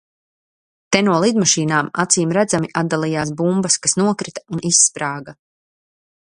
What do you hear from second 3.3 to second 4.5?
bumbas, kas nokrita